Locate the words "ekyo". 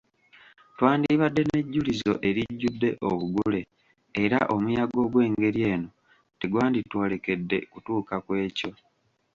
8.45-8.71